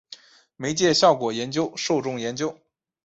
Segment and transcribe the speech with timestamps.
[0.55, 2.57] 媒介效果研究受众研究